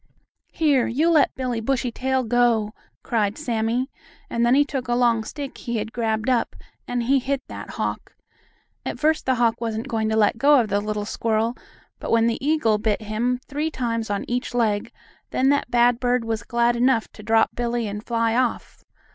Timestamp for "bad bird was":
15.69-16.41